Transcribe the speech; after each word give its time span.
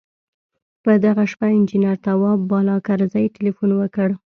په 0.83 0.91
دغه 1.05 1.23
شپه 1.31 1.47
انجنیر 1.57 1.97
تواب 2.05 2.39
بالاکرزی 2.51 3.25
تیلفون 3.35 3.69
وکړ. 3.75 4.09